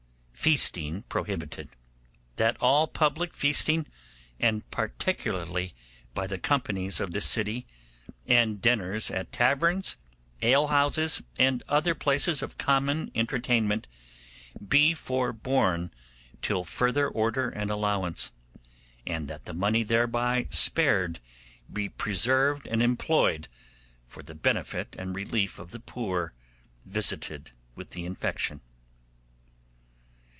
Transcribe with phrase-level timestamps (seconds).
[0.33, 1.69] Feasting prohibited.
[2.37, 3.85] 'That all public feasting,
[4.39, 5.75] and particularly
[6.15, 7.67] by the companies of this city,
[8.25, 9.97] and dinners at taverns,
[10.41, 13.87] ale houses, and other places of common entertainment,
[14.67, 15.91] be forborne
[16.41, 18.31] till further order and allowance;
[19.05, 21.19] and that the money thereby spared
[21.71, 23.47] be preserved and employed
[24.07, 26.33] for the benefit and relief of the poor
[26.83, 28.59] visited with the infection.